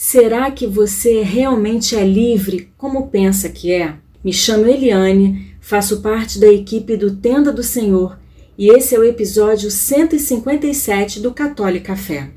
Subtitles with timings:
[0.00, 3.96] Será que você realmente é livre como pensa que é?
[4.22, 8.16] Me chamo Eliane, faço parte da equipe do Tenda do Senhor
[8.56, 12.30] e esse é o episódio 157 do Católica Fé.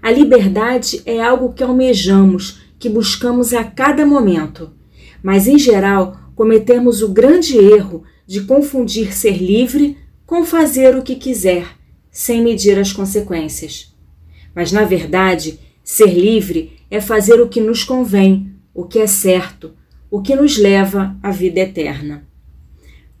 [0.00, 4.72] A liberdade é algo que almejamos, que buscamos a cada momento,
[5.22, 11.16] mas em geral cometemos o grande erro de confundir ser livre com fazer o que
[11.16, 11.66] quiser,
[12.10, 13.94] sem medir as consequências.
[14.54, 19.72] Mas na verdade, Ser livre é fazer o que nos convém, o que é certo,
[20.10, 22.26] o que nos leva à vida eterna.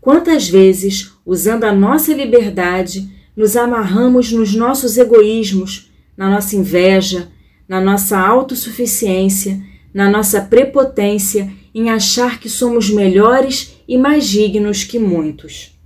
[0.00, 7.28] Quantas vezes, usando a nossa liberdade, nos amarramos nos nossos egoísmos, na nossa inveja,
[7.68, 9.62] na nossa autossuficiência,
[9.94, 15.78] na nossa prepotência em achar que somos melhores e mais dignos que muitos.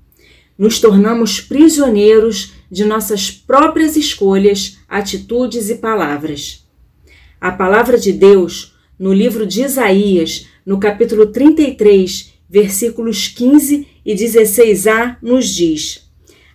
[0.56, 6.69] Nos tornamos prisioneiros de nossas próprias escolhas, atitudes e palavras.
[7.40, 15.16] A palavra de Deus, no livro de Isaías, no capítulo 33, versículos 15 e 16a,
[15.22, 16.06] nos diz: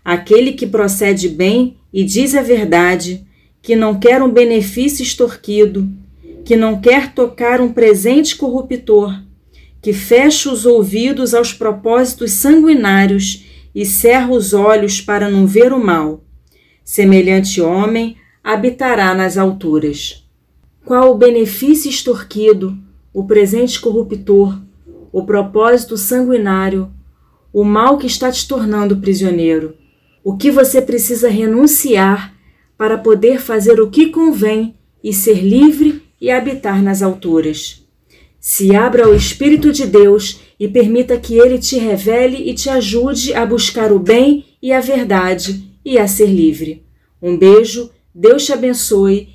[0.03, 3.25] Aquele que procede bem e diz a verdade,
[3.63, 5.89] que não quer um benefício extorquido,
[6.44, 9.19] que não quer tocar um presente corruptor,
[9.81, 15.83] que fecha os ouvidos aos propósitos sanguinários e cerra os olhos para não ver o
[15.83, 16.23] mal.
[16.83, 20.25] Semelhante homem habitará nas alturas.
[20.86, 22.78] Qual o benefício extorquido,
[23.11, 24.61] o presente corruptor,
[25.11, 26.91] o propósito sanguinário,
[27.52, 29.75] o mal que está te tornando prisioneiro?
[30.23, 32.36] O que você precisa renunciar
[32.78, 37.83] para poder fazer o que convém e ser livre e habitar nas alturas?
[38.39, 43.33] Se abra ao Espírito de Deus e permita que ele te revele e te ajude
[43.33, 46.86] a buscar o bem e a verdade e a ser livre.
[47.19, 49.34] Um beijo, Deus te abençoe